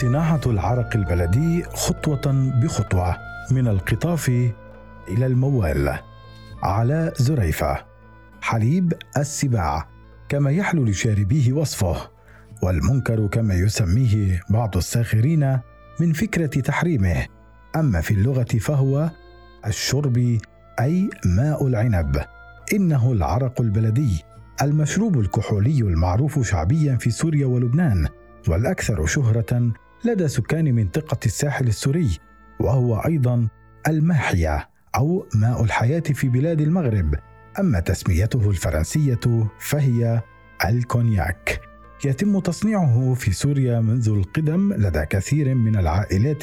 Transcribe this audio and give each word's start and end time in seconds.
صناعة 0.00 0.40
العرق 0.46 0.96
البلدي 0.96 1.62
خطوة 1.62 2.52
بخطوة 2.62 3.16
من 3.50 3.68
القطاف 3.68 4.28
إلى 5.08 5.26
الموال 5.26 5.98
على 6.62 7.12
زريفة. 7.16 7.84
حليب 8.40 8.92
السباع 9.16 9.88
كما 10.28 10.50
يحلو 10.50 10.84
لشاربيه 10.84 11.52
وصفه 11.52 11.96
والمنكر 12.62 13.26
كما 13.26 13.54
يسميه 13.54 14.40
بعض 14.50 14.76
الساخرين 14.76 15.58
من 16.00 16.12
فكرة 16.12 16.60
تحريمه. 16.60 17.26
أما 17.76 18.00
في 18.00 18.14
اللغة 18.14 18.58
فهو 18.60 19.10
الشرب 19.66 20.38
أي 20.80 21.10
ماء 21.24 21.66
العنب. 21.66 22.24
إنه 22.72 23.12
العرق 23.12 23.60
البلدي 23.60 24.24
المشروب 24.62 25.20
الكحولي 25.20 25.80
المعروف 25.80 26.46
شعبيا 26.48 26.96
في 26.96 27.10
سوريا 27.10 27.46
ولبنان 27.46 28.08
والأكثر 28.48 29.06
شهرة 29.06 29.72
لدى 30.04 30.28
سكان 30.28 30.74
منطقة 30.74 31.18
الساحل 31.26 31.66
السوري 31.66 32.18
وهو 32.60 32.96
أيضا 32.96 33.48
الماحية 33.88 34.68
أو 34.96 35.26
ماء 35.34 35.64
الحياة 35.64 36.00
في 36.00 36.28
بلاد 36.28 36.60
المغرب 36.60 37.14
أما 37.60 37.80
تسميته 37.80 38.50
الفرنسية 38.50 39.48
فهي 39.58 40.20
الكونياك. 40.64 41.60
يتم 42.04 42.38
تصنيعه 42.40 43.14
في 43.14 43.32
سوريا 43.32 43.80
منذ 43.80 44.08
القدم 44.08 44.72
لدى 44.72 45.06
كثير 45.06 45.54
من 45.54 45.76
العائلات 45.76 46.42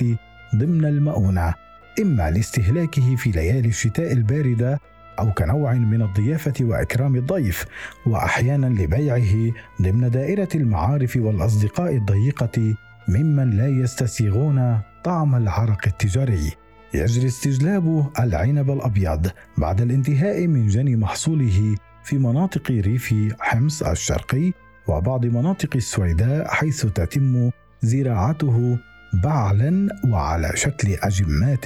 ضمن 0.55 0.85
المؤونة 0.85 1.53
إما 2.01 2.31
لاستهلاكه 2.31 3.15
في 3.15 3.31
ليالي 3.31 3.69
الشتاء 3.69 4.11
الباردة 4.11 4.79
أو 5.19 5.31
كنوع 5.31 5.73
من 5.73 6.01
الضيافة 6.01 6.53
وإكرام 6.61 7.15
الضيف 7.15 7.65
وأحيانا 8.05 8.65
لبيعه 8.65 9.53
ضمن 9.81 10.09
دائرة 10.09 10.49
المعارف 10.55 11.15
والأصدقاء 11.17 11.95
الضيقة 11.95 12.75
ممن 13.07 13.49
لا 13.49 13.67
يستسيغون 13.67 14.79
طعم 15.03 15.35
العرق 15.35 15.87
التجاري. 15.87 16.51
يجري 16.93 17.27
استجلاب 17.27 18.09
العنب 18.19 18.71
الأبيض 18.71 19.27
بعد 19.57 19.81
الانتهاء 19.81 20.47
من 20.47 20.67
جني 20.67 20.95
محصوله 20.95 21.75
في 22.03 22.17
مناطق 22.17 22.71
ريف 22.71 23.15
حمص 23.39 23.83
الشرقي 23.83 24.51
وبعض 24.87 25.25
مناطق 25.25 25.69
السويداء 25.75 26.47
حيث 26.47 26.85
تتم 26.85 27.51
زراعته 27.81 28.77
بعلا 29.23 29.89
وعلى 30.09 30.51
شكل 30.55 30.87
أجمات 31.01 31.65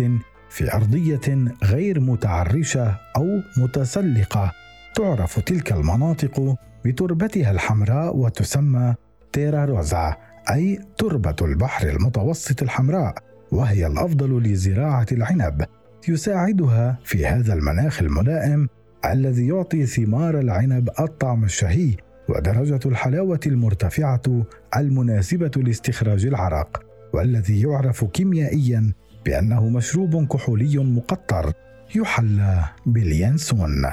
في 0.49 0.73
أرضية 0.73 1.45
غير 1.63 1.99
متعرشة 1.99 2.97
أو 3.15 3.41
متسلقة. 3.57 4.51
تعرف 4.95 5.39
تلك 5.39 5.71
المناطق 5.71 6.55
بتربتها 6.85 7.51
الحمراء 7.51 8.17
وتسمى 8.17 8.95
تيرا 9.33 9.65
روزا. 9.65 10.15
أي 10.51 10.79
تربة 10.97 11.35
البحر 11.41 11.89
المتوسط 11.89 12.61
الحمراء 12.61 13.15
وهي 13.51 13.87
الأفضل 13.87 14.43
لزراعة 14.43 15.05
العنب 15.11 15.65
يساعدها 16.07 16.99
في 17.03 17.25
هذا 17.25 17.53
المناخ 17.53 18.01
الملائم 18.01 18.67
الذي 19.05 19.47
يعطي 19.47 19.85
ثمار 19.85 20.39
العنب 20.39 20.89
الطعم 20.99 21.43
الشهي 21.43 21.95
ودرجة 22.29 22.79
الحلاوة 22.85 23.39
المرتفعة 23.45 24.45
المناسبة 24.77 25.51
لاستخراج 25.55 26.25
العرق 26.25 26.83
والذي 27.13 27.61
يعرف 27.61 28.05
كيميائيا 28.05 28.93
بأنه 29.25 29.69
مشروب 29.69 30.27
كحولي 30.27 30.77
مقطر 30.77 31.53
يحلى 31.95 32.63
باليانسون 32.85 33.85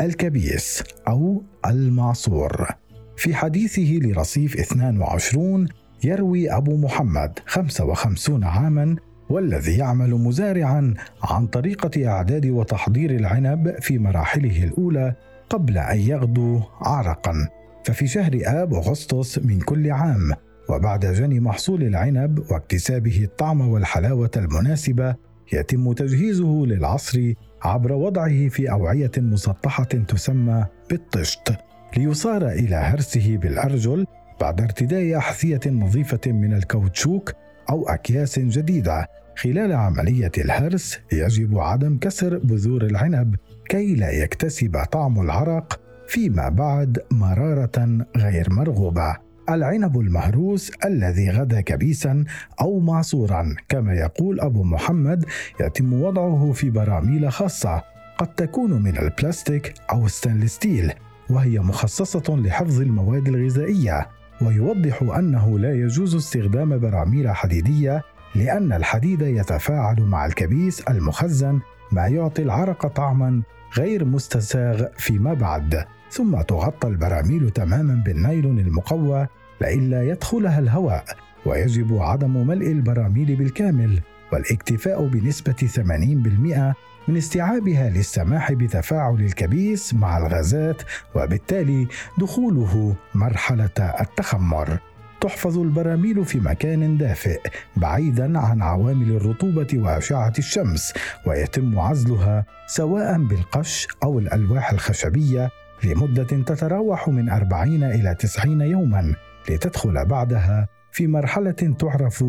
الكبيس 0.00 0.82
أو 1.08 1.42
المعصور. 1.66 2.68
في 3.16 3.34
حديثه 3.34 3.98
لرصيف 4.02 4.56
22 4.56 5.68
يروي 6.04 6.50
أبو 6.50 6.76
محمد 6.76 7.38
55 7.46 8.44
عاما 8.44 8.96
والذي 9.28 9.76
يعمل 9.76 10.10
مزارعا 10.10 10.94
عن 11.22 11.46
طريقة 11.46 12.08
إعداد 12.08 12.46
وتحضير 12.46 13.10
العنب 13.10 13.74
في 13.80 13.98
مراحله 13.98 14.64
الأولى 14.64 15.14
قبل 15.50 15.78
أن 15.78 15.98
يغدو 15.98 16.60
عرقا. 16.80 17.48
ففي 17.84 18.06
شهر 18.06 18.40
آب 18.44 18.74
أغسطس 18.74 19.38
من 19.38 19.60
كل 19.60 19.90
عام 19.90 20.32
وبعد 20.68 21.06
جني 21.06 21.40
محصول 21.40 21.82
العنب 21.82 22.38
واكتسابه 22.50 23.20
الطعم 23.24 23.60
والحلاوة 23.60 24.30
المناسبة 24.36 25.14
يتم 25.52 25.92
تجهيزه 25.92 26.66
للعصر 26.66 27.32
عبر 27.62 27.92
وضعه 27.92 28.48
في 28.48 28.70
أوعية 28.70 29.10
مسطحة 29.18 29.84
تسمى 29.84 30.66
بالطشت 30.90 31.56
ليصار 31.96 32.48
إلى 32.48 32.76
هرسه 32.76 33.36
بالأرجل 33.36 34.06
بعد 34.40 34.60
ارتداء 34.60 35.16
أحذية 35.16 35.60
نظيفة 35.66 36.20
من 36.26 36.52
الكاوتشوك 36.54 37.32
أو 37.70 37.88
أكياس 37.88 38.38
جديدة 38.38 39.08
خلال 39.36 39.72
عملية 39.72 40.32
الهرس 40.38 40.98
يجب 41.12 41.58
عدم 41.58 41.98
كسر 41.98 42.38
بذور 42.38 42.82
العنب 42.82 43.36
كي 43.68 43.94
لا 43.94 44.10
يكتسب 44.10 44.84
طعم 44.92 45.20
العرق 45.20 45.80
فيما 46.08 46.48
بعد 46.48 46.98
مرارة 47.10 48.06
غير 48.16 48.50
مرغوبة. 48.50 49.16
العنب 49.48 50.00
المهروس 50.00 50.70
الذي 50.84 51.30
غدا 51.30 51.60
كبيسا 51.60 52.24
أو 52.60 52.80
معصورا 52.80 53.54
كما 53.68 53.94
يقول 53.94 54.40
أبو 54.40 54.64
محمد 54.64 55.24
يتم 55.60 55.92
وضعه 56.02 56.52
في 56.52 56.70
براميل 56.70 57.32
خاصة 57.32 57.82
قد 58.18 58.34
تكون 58.34 58.82
من 58.82 58.98
البلاستيك 58.98 59.74
أو 59.92 60.08
stainless 60.08 60.54
steel 60.54 60.92
وهي 61.30 61.58
مخصصة 61.58 62.36
لحفظ 62.36 62.80
المواد 62.80 63.28
الغذائية 63.28 64.06
ويوضح 64.42 65.02
أنه 65.02 65.58
لا 65.58 65.74
يجوز 65.74 66.14
استخدام 66.14 66.78
براميل 66.78 67.30
حديدية 67.30 68.02
لأن 68.34 68.72
الحديد 68.72 69.22
يتفاعل 69.22 70.00
مع 70.02 70.26
الكبيس 70.26 70.80
المخزن 70.80 71.60
ما 71.92 72.06
يعطي 72.06 72.42
العرق 72.42 72.86
طعما 72.86 73.42
غير 73.78 74.04
مستساغ 74.04 74.84
فيما 74.96 75.34
بعد. 75.34 75.84
ثم 76.10 76.40
تغطى 76.40 76.88
البراميل 76.88 77.50
تماما 77.50 78.02
بالنايلون 78.06 78.58
المقوى 78.58 79.26
لئلا 79.60 80.02
يدخلها 80.02 80.58
الهواء 80.58 81.04
ويجب 81.46 81.98
عدم 81.98 82.46
ملء 82.46 82.66
البراميل 82.66 83.36
بالكامل 83.36 84.00
والاكتفاء 84.32 85.06
بنسبة 85.06 85.52
80% 85.52 86.74
من 87.08 87.16
استيعابها 87.16 87.90
للسماح 87.90 88.52
بتفاعل 88.52 89.14
الكبيس 89.20 89.94
مع 89.94 90.18
الغازات 90.18 90.82
وبالتالي 91.14 91.88
دخوله 92.18 92.96
مرحلة 93.14 93.70
التخمر. 94.00 94.78
تحفظ 95.20 95.58
البراميل 95.58 96.24
في 96.24 96.40
مكان 96.40 96.98
دافئ 96.98 97.40
بعيدا 97.76 98.38
عن 98.38 98.62
عوامل 98.62 99.10
الرطوبة 99.10 99.68
وأشعة 99.74 100.32
الشمس 100.38 100.92
ويتم 101.26 101.78
عزلها 101.78 102.44
سواء 102.66 103.18
بالقش 103.22 103.86
أو 104.02 104.18
الألواح 104.18 104.70
الخشبية 104.72 105.50
لمدة 105.84 106.24
تتراوح 106.24 107.08
من 107.08 107.30
40 107.30 107.82
إلى 107.82 108.14
90 108.14 108.60
يوما 108.60 109.14
لتدخل 109.48 110.04
بعدها 110.04 110.68
في 110.92 111.06
مرحلة 111.06 111.74
تعرف 111.78 112.24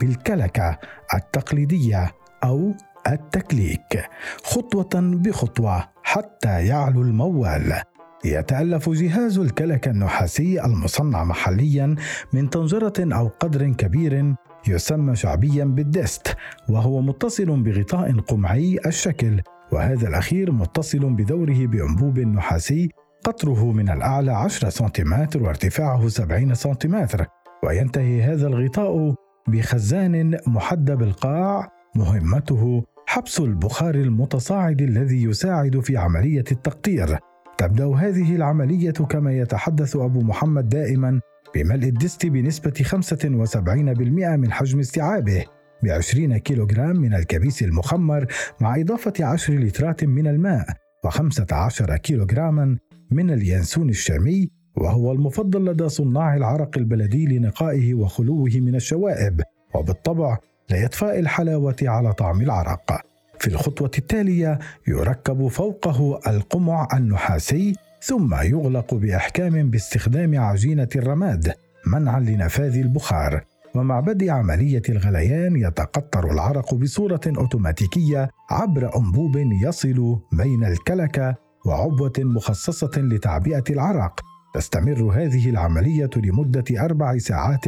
بالكلكة 0.00 0.78
التقليدية 1.14 2.12
أو 2.44 2.74
التكليك. 3.06 4.08
خطوة 4.44 4.90
بخطوة 4.94 5.84
حتى 6.02 6.66
يعلو 6.66 7.02
الموال. 7.02 7.80
يتألف 8.24 8.88
جهاز 8.90 9.38
الكلكة 9.38 9.90
النحاسي 9.90 10.64
المصنع 10.64 11.24
محليا 11.24 11.94
من 12.32 12.48
طنجرة 12.48 12.92
أو 12.98 13.28
قدر 13.40 13.68
كبير 13.72 14.34
يسمى 14.68 15.16
شعبيا 15.16 15.64
بالدست 15.64 16.36
وهو 16.68 17.00
متصل 17.00 17.62
بغطاء 17.62 18.20
قمعي 18.20 18.78
الشكل 18.86 19.40
وهذا 19.72 20.08
الأخير 20.08 20.52
متصل 20.52 21.14
بدوره 21.14 21.66
بأنبوب 21.66 22.18
نحاسي 22.18 22.88
قطره 23.24 23.72
من 23.72 23.90
الأعلى 23.90 24.32
10 24.32 24.68
سنتيمتر 24.68 25.42
وارتفاعه 25.42 26.08
70 26.08 26.54
سنتيمتر. 26.54 27.26
وينتهي 27.64 28.22
هذا 28.22 28.46
الغطاء 28.46 29.14
بخزان 29.48 30.38
محدب 30.46 31.02
القاع 31.02 31.68
مهمته 31.96 32.84
حبس 33.08 33.40
البخار 33.40 33.94
المتصاعد 33.94 34.82
الذي 34.82 35.22
يساعد 35.22 35.80
في 35.80 35.96
عملية 35.96 36.44
التقطير. 36.52 37.18
تبدأ 37.58 37.86
هذه 37.86 38.36
العملية 38.36 38.90
كما 38.90 39.32
يتحدث 39.32 39.96
أبو 39.96 40.20
محمد 40.20 40.68
دائما 40.68 41.20
بملء 41.54 41.88
الدست 41.88 42.26
بنسبة 42.26 42.72
75% 42.72 44.36
من 44.36 44.52
حجم 44.52 44.78
استيعابه 44.78 45.44
ب 45.82 45.88
20 45.88 46.36
كيلوغرام 46.36 46.96
من 46.96 47.14
الكبيس 47.14 47.62
المخمر 47.62 48.26
مع 48.60 48.80
إضافة 48.80 49.12
10 49.20 49.54
لترات 49.54 50.04
من 50.04 50.26
الماء 50.26 50.66
و15 51.06 51.94
كيلوغراما 51.94 52.78
من 53.10 53.30
اليانسون 53.30 53.88
الشامي 53.88 54.50
وهو 54.76 55.12
المفضل 55.12 55.64
لدى 55.64 55.88
صناع 55.88 56.36
العرق 56.36 56.78
البلدي 56.78 57.26
لنقائه 57.26 57.94
وخلوه 57.94 58.50
من 58.54 58.74
الشوائب. 58.74 59.40
وبالطبع 59.74 60.38
لإضفاء 60.70 61.18
الحلاوة 61.18 61.76
على 61.82 62.12
طعم 62.12 62.40
العرق. 62.40 63.00
في 63.38 63.48
الخطوة 63.48 63.90
التالية 63.98 64.58
يركب 64.88 65.48
فوقه 65.48 66.20
القمع 66.26 66.88
النحاسي 66.94 67.74
ثم 68.02 68.34
يغلق 68.34 68.94
بإحكام 68.94 69.70
باستخدام 69.70 70.40
عجينة 70.40 70.88
الرماد 70.96 71.54
منعا 71.86 72.20
لنفاذ 72.20 72.76
البخار 72.76 73.44
ومع 73.74 74.00
بدء 74.00 74.30
عملية 74.30 74.82
الغليان 74.88 75.56
يتقطر 75.56 76.32
العرق 76.32 76.74
بصورة 76.74 77.20
أوتوماتيكية 77.26 78.30
عبر 78.50 78.96
أنبوب 78.96 79.36
يصل 79.36 80.18
بين 80.32 80.64
الكلكة 80.64 81.34
وعبوة 81.66 82.12
مخصصة 82.18 82.90
لتعبئة 82.96 83.64
العرق 83.70 84.20
تستمر 84.54 85.12
هذه 85.14 85.50
العملية 85.50 86.10
لمدة 86.16 86.84
أربع 86.84 87.18
ساعات 87.18 87.64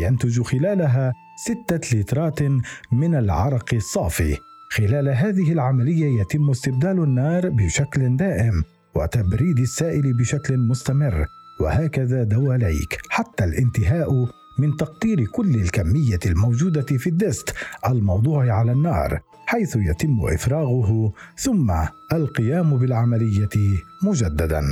ينتج 0.00 0.42
خلالها 0.42 1.12
ستة 1.36 1.98
لترات 1.98 2.42
من 2.92 3.14
العرق 3.14 3.74
الصافي. 3.74 4.36
خلال 4.70 5.08
هذه 5.08 5.52
العملية 5.52 6.20
يتم 6.20 6.50
استبدال 6.50 7.02
النار 7.02 7.48
بشكل 7.48 8.16
دائم 8.16 8.64
وتبريد 8.94 9.58
السائل 9.58 10.16
بشكل 10.16 10.58
مستمر 10.58 11.26
وهكذا 11.60 12.22
دواليك 12.24 12.98
حتى 13.08 13.44
الانتهاء 13.44 14.08
من 14.58 14.76
تقطير 14.76 15.24
كل 15.24 15.54
الكمية 15.54 16.18
الموجودة 16.26 16.82
في 16.82 17.06
الدست 17.06 17.54
الموضوع 17.86 18.52
على 18.52 18.72
النار 18.72 19.20
حيث 19.46 19.76
يتم 19.76 20.20
إفراغه 20.34 21.12
ثم 21.38 21.72
القيام 22.12 22.78
بالعملية 22.78 23.78
مجددا. 24.02 24.62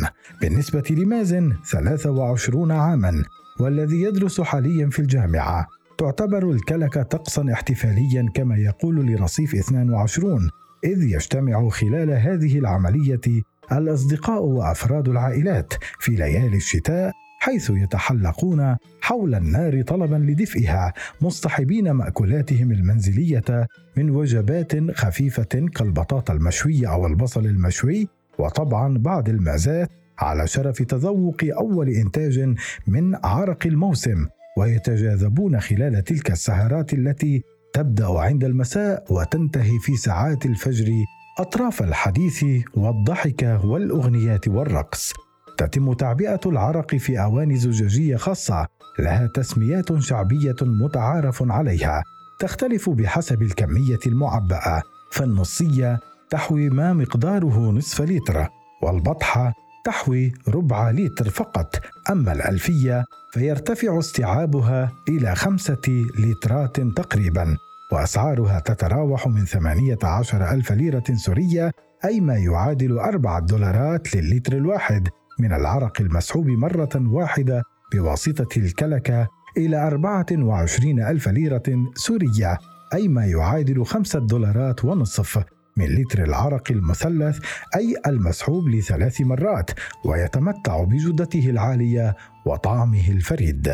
بالنسبة 0.41 0.85
لمازن 0.91 1.53
23 1.71 2.71
عاما. 2.71 3.25
والذي 3.61 4.03
يدرس 4.03 4.41
حاليا 4.41 4.91
في 4.91 4.99
الجامعة. 4.99 5.67
تعتبر 5.99 6.51
الكلكة 6.51 7.03
طقسا 7.03 7.53
احتفاليا 7.53 8.27
كما 8.35 8.57
يقول 8.57 9.07
لرصيف 9.07 9.55
22 9.55 10.51
إذ 10.85 11.03
يجتمع 11.03 11.69
خلال 11.69 12.11
هذه 12.11 12.59
العملية 12.59 13.43
الأصدقاء 13.73 14.43
وأفراد 14.43 15.09
العائلات 15.09 15.75
في 15.99 16.13
ليالي 16.13 16.57
الشتاء 16.57 17.13
حيث 17.41 17.71
يتحلقون 17.71 18.77
حول 19.01 19.35
النار 19.35 19.83
طلبا 19.83 20.17
لدفئها 20.17 20.93
مصطحبين 21.21 21.91
مأكولاتهم 21.91 22.73
المنزلية 22.73 23.69
من 23.97 24.11
وجبات 24.11 24.91
خفيفة 24.91 25.69
كالبطاطا 25.75 26.33
المشوية 26.33 26.93
أو 26.93 27.07
البصل 27.07 27.47
المشوي 27.47 28.09
وطبعا 28.39 28.99
بعض 28.99 29.29
المعزات 29.29 29.91
على 30.21 30.47
شرف 30.47 30.83
تذوق 30.83 31.37
أول 31.59 31.89
إنتاج 31.89 32.55
من 32.87 33.17
عرق 33.25 33.67
الموسم 33.67 34.27
ويتجاذبون 34.59 35.61
خلال 35.61 36.05
تلك 36.05 36.31
السهرات 36.31 36.93
التي 36.93 37.43
تبدأ 37.75 38.09
عند 38.09 38.45
المساء 38.45 39.05
وتنتهي 39.11 39.79
في 39.79 39.97
ساعات 39.97 40.47
الفجر 40.47 40.93
أطراف 41.39 41.83
الحديث 41.83 42.45
والضحك 42.75 43.61
والأغنيات 43.65 44.49
والرقص. 44.49 45.13
تتم 45.59 45.93
تعبئة 45.93 46.41
العرق 46.47 46.95
في 46.95 47.23
أواني 47.23 47.57
زجاجية 47.57 48.17
خاصة 48.17 48.67
لها 48.99 49.27
تسميات 49.35 49.99
شعبية 49.99 50.57
متعارف 50.63 51.43
عليها 51.51 52.03
تختلف 52.39 52.91
بحسب 52.91 53.43
الكمية 53.43 53.99
المعبأة 54.07 54.83
فالنصية 55.13 55.99
تحوي 56.31 56.71
ما 56.71 56.93
مقداره 56.93 57.71
نصف 57.71 58.01
لتر 58.01 58.49
والبطحة 58.83 59.55
تحوي 59.85 60.33
ربع 60.49 60.91
لتر 60.91 61.31
فقط. 61.31 61.81
أما 62.11 62.33
الألفية 62.33 63.05
فيرتفع 63.33 63.99
استيعابها 63.99 64.93
إلى 65.09 65.35
خمسة 65.35 66.05
لترات 66.19 66.81
تقريبا 66.81 67.57
وأسعارها 67.93 68.61
تتراوح 68.61 69.27
من 69.27 69.45
18 69.45 70.51
ألف 70.51 70.73
ليرة 70.73 71.05
سورية 71.15 71.71
أي 72.05 72.21
ما 72.21 72.37
يعادل 72.37 72.99
أربعة 72.99 73.41
دولارات 73.41 74.17
للتر 74.17 74.53
الواحد. 74.53 75.09
من 75.39 75.53
العرق 75.53 76.01
المسحوب 76.01 76.47
مرة 76.47 76.91
واحدة 76.97 77.63
بواسطة 77.93 78.49
الكلكة 78.57 79.29
إلى 79.57 79.87
24 79.87 81.01
ألف 81.01 81.29
ليرة 81.29 81.63
سورية 81.95 82.59
أي 82.95 83.09
ما 83.09 83.27
يعادل 83.27 83.85
خمسة 83.85 84.19
دولارات 84.19 84.85
ونصف. 84.85 85.45
من 85.81 85.87
لتر 85.87 86.25
العرق 86.25 86.71
المثلث 86.71 87.39
أي 87.77 87.97
المسحوب 88.07 88.69
لثلاث 88.69 89.21
مرات 89.21 89.71
ويتمتع 90.05 90.85
بجودته 90.85 91.51
العالية 91.51 92.17
وطعمه 92.47 93.11
الفريد. 93.11 93.73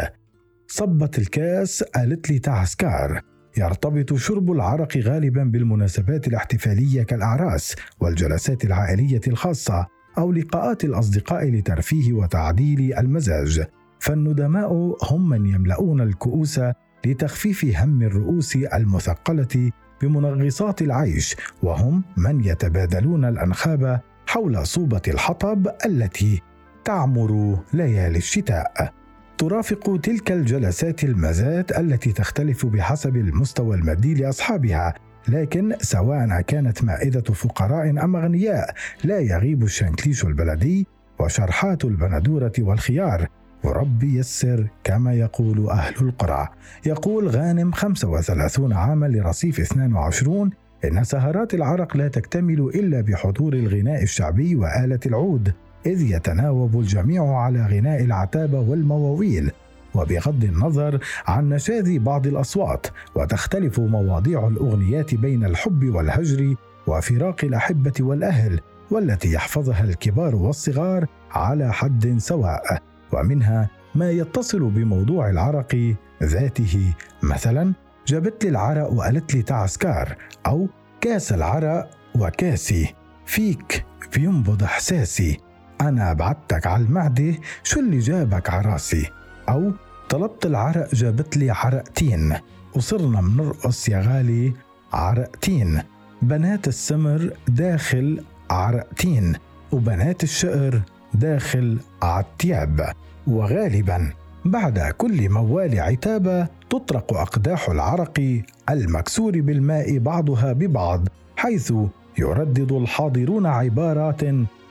صبت 0.69 1.19
الكاس 1.19 1.83
قالت 1.83 2.31
لي 2.31 2.39
تعسكار. 2.39 3.21
يرتبط 3.59 4.15
شرب 4.15 4.53
العرق 4.53 4.97
غالبا 4.97 5.45
بالمناسبات 5.45 6.29
الاحتفالية 6.29 7.03
كالأعراس 7.03 7.75
والجلسات 8.01 8.65
العائلية 8.65 9.21
الخاصة 9.29 9.87
أو 10.19 10.33
لقاءات 10.33 10.85
الأصدقاء 10.85 11.51
لترفيه 11.51 12.13
وتعديل 12.13 12.95
المزاج. 12.99 13.65
فالندماء 14.01 14.97
هم 15.13 15.29
من 15.29 15.47
يملؤون 15.47 16.01
الكؤوس 16.01 16.61
لتخفيف 17.07 17.65
هم 17.65 18.03
الرؤوس 18.03 18.57
المثقلة 18.57 19.71
بمنغصات 20.03 20.83
العيش 20.83 21.37
وهم 21.63 22.05
من 22.17 22.45
يتبادلون 22.45 23.25
الأنخاب 23.25 24.01
حول 24.27 24.67
صوبة 24.67 25.03
الحطب 25.09 25.69
التي 25.87 26.43
تعمر 26.85 27.59
ليالي 27.73 28.19
الشتاء. 28.19 28.93
ترافق 29.39 30.01
تلك 30.03 30.33
الجلسات 30.33 31.05
المزات 31.05 31.79
التي 31.79 32.13
تختلف 32.13 32.67
بحسب 32.67 33.17
المستوى 33.17 33.77
المادي 33.77 34.15
لأصحابها 34.15 34.95
لكن 35.29 35.77
سواء 35.81 36.41
كانت 36.41 36.85
مائدة 36.85 37.21
فقراء 37.35 37.91
أم 37.91 38.17
أغنياء 38.17 38.75
لا 39.05 39.19
يغيب 39.19 39.63
الشنكليش 39.63 40.25
البلدي 40.25 40.87
وشرحات 41.19 41.85
البندورة 41.85 42.53
والخيار. 42.59 43.29
وربي 43.65 44.19
يسر 44.19 44.67
كما 44.85 45.15
يقول 45.15 45.71
أهل 45.71 45.95
القرى. 46.01 46.49
يقول 46.87 47.29
غانم 47.29 47.73
35 47.73 48.73
عاما 48.73 49.07
لرصيف 49.07 49.61
22 49.61 50.51
إن 50.85 51.05
سهرات 51.05 51.55
العرق 51.55 51.97
لا 51.97 52.09
تكتمل 52.09 52.61
إلا 52.61 53.01
بحضور 53.01 53.53
الغناء 53.53 54.03
الشعبي 54.03 54.57
وآلة 54.57 55.01
العود 55.07 55.53
إذ 55.87 56.03
يتناوب 56.03 56.81
الجميع 56.81 57.37
على 57.37 57.67
غناء 57.67 58.05
العتابة 58.05 58.61
والمواويل. 58.61 59.51
وبغض 59.95 60.45
النظر 60.45 61.01
عن 61.27 61.49
نشاذ 61.49 61.99
بعض 61.99 62.27
الأصوات 62.27 62.87
وتختلف 63.15 63.81
مواضيع 63.81 64.49
الأغنيات 64.49 65.15
بين 65.15 65.45
الحب 65.45 65.95
والهجر 65.95 66.55
وفراق 66.87 67.45
الأحبة 67.45 67.93
والأهل 68.01 68.61
والتي 68.91 69.33
يحفظها 69.33 69.85
الكبار 69.85 70.37
والصغار 70.37 71.07
على 71.31 71.73
حد 71.73 72.15
سواء. 72.19 72.83
ومنها 73.13 73.71
ما 73.95 74.11
يتصل 74.11 74.71
بموضوع 74.71 75.31
العرق 75.31 75.95
ذاته. 76.23 76.95
مثلا 77.23 77.73
جابت 78.07 78.45
لي 78.45 78.51
العرق 78.51 78.93
وقالت 78.93 79.35
لي 79.35 79.43
تعسكار 79.43 80.17
أو 80.47 80.69
كاس 81.01 81.33
العرق 81.33 81.91
وكاسي. 82.15 82.95
فيك 83.27 83.85
بينبض 84.15 84.63
إحساسي. 84.63 85.41
أنا 85.81 86.13
بعتك 86.13 86.67
على 86.67 86.83
المعدة 86.83 87.35
شو 87.63 87.81
اللي 87.81 87.99
جابك 87.99 88.51
عراسي 88.51 89.11
أو 89.49 89.73
طلبت 90.09 90.47
العرق 90.47 90.95
جابت 90.95 91.37
لي 91.37 91.51
عرقتين. 91.51 92.37
وصرنا 92.75 93.21
منرقص 93.21 93.89
يا 93.89 94.01
غالي 94.01 94.53
عرقتين. 94.93 95.83
بنات 96.23 96.69
السمر 96.69 97.31
داخل 97.49 98.25
عرقتين. 98.51 99.33
وبنات 99.73 100.23
الشقر 100.23 100.83
داخل 101.15 101.79
عالتياب 102.03 102.93
وغالبا 103.27 104.13
بعد 104.45 104.79
كل 104.79 105.31
موال 105.31 105.81
عتابة 105.81 106.49
تطرق 106.71 107.15
أقداح 107.15 107.69
العرق 107.69 108.43
المكسور 108.71 109.41
بالماء 109.41 109.99
بعضها 109.99 110.53
ببعض 110.53 111.09
حيث 111.37 111.73
يردد 112.19 112.73
الحاضرون 112.73 113.47
عبارات 113.47 114.21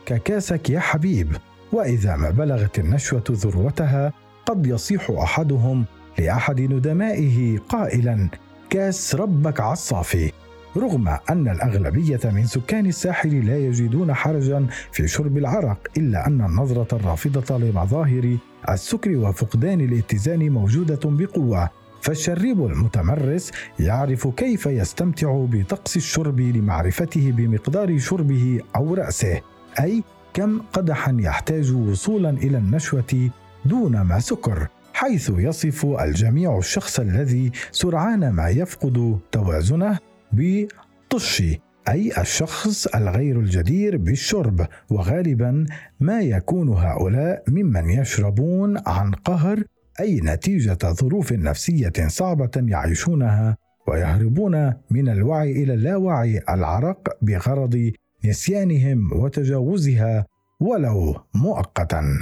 ككاسك 0.06 0.70
يا 0.70 0.80
حبيب. 0.80 1.38
وإذا 1.72 2.15
ما 2.15 2.30
بلغت 2.30 2.80
النشوة 2.80 3.24
ذروتها 3.32 4.13
قد 4.46 4.65
يصيح 4.68 5.12
أحدهم 5.12 5.86
لأحد 6.20 6.62
ندمائه 6.62 7.58
قائلا 7.58 8.30
كاس 8.70 9.15
ربك 9.15 9.60
عالصافي 9.62 10.32
رغم 10.77 11.08
أن 11.29 11.48
الأغلبية 11.48 12.20
من 12.24 12.46
سكان 12.46 12.86
الساحل 12.86 13.46
لا 13.46 13.58
يجدون 13.58 14.13
حرجا 14.13 14.67
في 14.91 15.08
شرب 15.08 15.38
العرق 15.38 15.77
إلا 15.98 16.27
أن 16.27 16.41
النظرة 16.41 16.96
الرافضة 16.96 17.58
لمظاهر 17.58 18.38
السكر 18.70 19.17
وفقدان 19.17 19.82
الاتزان 19.82 20.50
موجودة 20.50 21.00
بقوة. 21.03 21.70
فالشريب 22.01 22.65
المتمرس 22.65 23.51
يعرف 23.79 24.27
كيف 24.27 24.65
يستمتع 24.65 25.46
بطقس 25.51 25.98
الشرب 25.98 26.39
لمعرفته 26.39 27.32
بمقدار 27.32 28.00
شربه 28.00 28.60
أو 28.75 28.94
رأسه 28.94 29.41
أي 29.79 30.03
كم 30.34 30.62
قدحا 30.74 31.17
يحتاج 31.20 31.74
وصولا 31.74 32.29
إلى 32.29 32.58
النشوة 32.58 33.29
دون 33.65 34.01
ما 34.01 34.20
سكر 34.20 34.67
حيث 34.94 35.32
يصف 35.38 35.86
الجميع 35.86 36.58
الشخص 36.58 37.00
الذي 37.00 37.51
سرعان 37.72 38.29
ما 38.29 38.50
يفقد 38.50 39.20
توازنه. 39.32 40.00
بطشي 40.36 41.62
أي 41.89 42.12
الشخص 42.18 42.88
الغير 42.88 43.39
الجدير 43.39 43.98
بالشرب. 43.98 44.68
وغالبا 44.89 45.65
ما 46.00 46.22
يكون 46.22 46.70
هؤلاء 46.70 47.44
ممن 47.48 47.89
يشربون 47.89 48.77
عن 48.88 49.12
قهر 49.12 49.63
أي 50.00 50.20
نتيجة 50.24 50.77
ظروف 50.84 51.34
نفسية 51.34 51.94
صعبة 52.08 52.51
يعيشونها 52.56 53.58
ويهربون 53.88 54.74
من 54.92 55.10
الوعي 55.10 55.51
إلى 55.51 55.74
اللاوعي 55.74 56.42
العرق 56.50 57.18
بغرض 57.22 57.92
نسيانهم 58.25 59.13
وتجاوزها 59.13 60.25
ولو 60.60 61.15
مؤقتا. 61.36 62.20